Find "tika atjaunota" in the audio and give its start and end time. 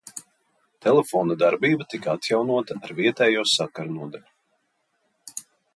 1.95-2.79